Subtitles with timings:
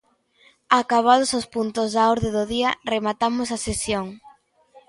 [0.81, 4.05] Acabados os puntos da orde do día, rematamos a sesión.